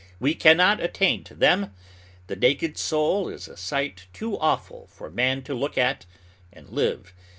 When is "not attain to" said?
0.57-1.35